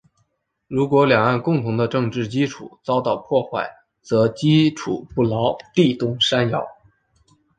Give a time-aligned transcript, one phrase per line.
[0.67, 3.69] 如果两岸共同的政治基础遭到破坏，
[4.01, 6.65] 则基础不牢，地动山摇。